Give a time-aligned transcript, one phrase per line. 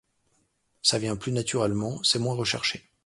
[0.81, 2.89] Ça vient plus naturellement, c’est moins recherché.